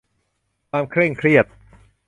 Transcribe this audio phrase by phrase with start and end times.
[0.71, 1.45] ความเคร่งเครียด